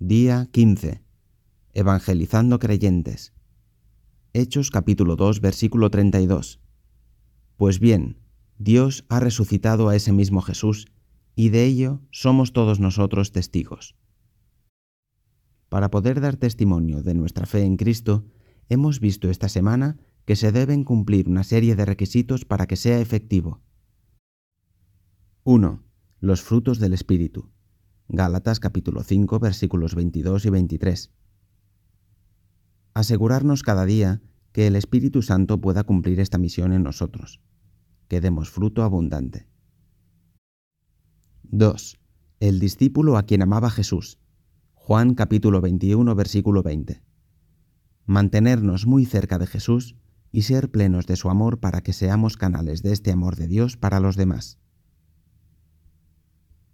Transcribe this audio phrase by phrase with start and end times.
[0.00, 1.04] Día 15.
[1.72, 3.32] Evangelizando creyentes.
[4.32, 6.60] Hechos capítulo 2 versículo 32.
[7.56, 8.18] Pues bien,
[8.58, 10.88] Dios ha resucitado a ese mismo Jesús,
[11.36, 13.94] y de ello somos todos nosotros testigos.
[15.68, 18.26] Para poder dar testimonio de nuestra fe en Cristo,
[18.68, 22.98] hemos visto esta semana que se deben cumplir una serie de requisitos para que sea
[22.98, 23.62] efectivo.
[25.44, 25.84] 1.
[26.18, 27.54] Los frutos del Espíritu.
[28.08, 31.10] Gálatas capítulo 5 versículos 22 y 23.
[32.92, 34.20] Asegurarnos cada día
[34.52, 37.40] que el Espíritu Santo pueda cumplir esta misión en nosotros,
[38.08, 39.48] que demos fruto abundante.
[41.44, 41.98] 2.
[42.40, 44.18] El discípulo a quien amaba Jesús.
[44.74, 47.02] Juan capítulo 21 versículo 20.
[48.04, 49.96] Mantenernos muy cerca de Jesús
[50.30, 53.78] y ser plenos de su amor para que seamos canales de este amor de Dios
[53.78, 54.58] para los demás.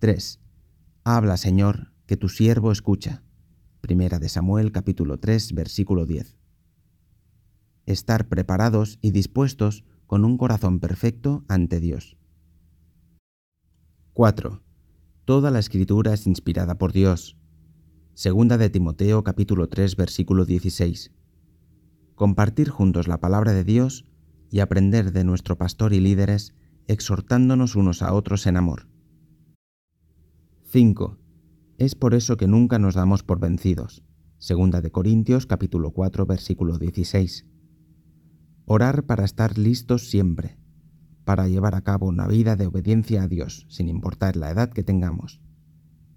[0.00, 0.43] 3.
[1.06, 3.22] Habla, Señor, que tu siervo escucha.
[3.82, 6.38] Primera de Samuel capítulo 3 versículo 10.
[7.84, 12.16] Estar preparados y dispuestos con un corazón perfecto ante Dios.
[14.14, 14.62] 4.
[15.26, 17.36] Toda la escritura es inspirada por Dios.
[18.14, 21.12] Segunda de Timoteo capítulo 3 versículo 16.
[22.14, 24.06] Compartir juntos la palabra de Dios
[24.50, 26.54] y aprender de nuestro pastor y líderes,
[26.86, 28.93] exhortándonos unos a otros en amor.
[30.74, 31.18] 5.
[31.78, 34.02] Es por eso que nunca nos damos por vencidos.
[34.38, 37.46] Segunda de Corintios capítulo 4 versículo 16.
[38.64, 40.58] Orar para estar listos siempre,
[41.24, 44.82] para llevar a cabo una vida de obediencia a Dios, sin importar la edad que
[44.82, 45.40] tengamos.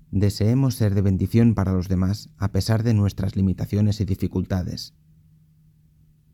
[0.09, 4.95] Deseemos ser de bendición para los demás a pesar de nuestras limitaciones y dificultades.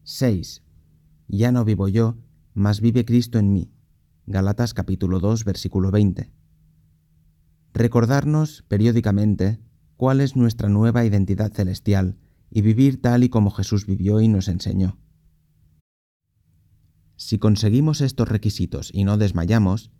[0.03, 0.63] 6.
[1.27, 2.15] Ya no vivo yo,
[2.53, 3.73] mas vive Cristo en mí.
[4.27, 6.31] Galatas capítulo 2 versículo 20
[7.73, 9.59] recordarnos periódicamente
[9.97, 12.17] cuál es nuestra nueva identidad celestial
[12.49, 14.97] y vivir tal y como Jesús vivió y nos enseñó.
[17.15, 19.91] Si conseguimos estos requisitos y no desmayamos,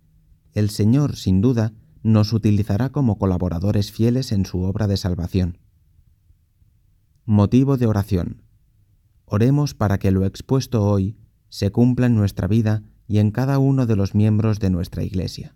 [0.54, 5.58] el Señor, sin duda, nos utilizará como colaboradores fieles en su obra de salvación.
[7.26, 8.44] Motivo de oración.
[9.26, 11.18] Oremos para que lo expuesto hoy
[11.50, 15.56] se cumpla en nuestra vida y en cada uno de los miembros de nuestra Iglesia.